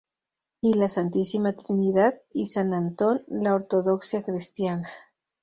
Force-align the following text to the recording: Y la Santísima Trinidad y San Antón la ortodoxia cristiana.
Y 0.61 0.73
la 0.73 0.89
Santísima 0.89 1.53
Trinidad 1.53 2.15
y 2.33 2.47
San 2.47 2.73
Antón 2.73 3.23
la 3.27 3.53
ortodoxia 3.53 4.23
cristiana. 4.23 4.89